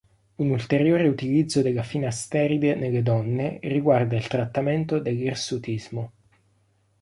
[0.37, 6.11] Un ulteriore utilizzo della finasteride nelle donne riguarda il trattamento dell'irsutismo.